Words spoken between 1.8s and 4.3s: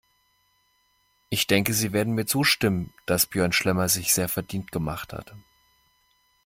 werden mir zustimmen, dass Björn Schlemmer sich sehr